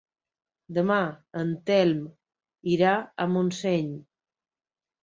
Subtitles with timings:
[0.77, 0.97] Demà
[1.41, 2.01] en Telm
[2.79, 3.95] irà a Montseny.